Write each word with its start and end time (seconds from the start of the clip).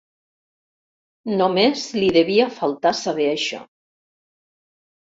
Només 1.41 1.83
li 1.99 2.09
devia 2.17 2.49
faltar 2.59 2.95
saber 3.05 3.31
això! 3.37 3.63